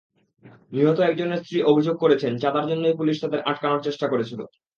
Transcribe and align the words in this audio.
নিহত 0.71 0.97
একজনের 1.01 1.41
স্ত্রী 1.41 1.57
অভিযোগ 1.71 1.95
করেছেন, 1.99 2.31
চাঁদার 2.37 2.65
জন্যই 2.71 2.97
পুলিশ 2.99 3.15
তাঁদের 3.19 3.45
আটকানোর 3.49 3.85
চেষ্টা 3.87 4.05
করেছিল। 4.07 4.39